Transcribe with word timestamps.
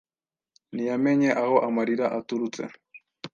Ntiyamenye 0.73 1.29
aho 1.43 1.55
amarira 1.67 2.05
aturutse, 2.19 2.63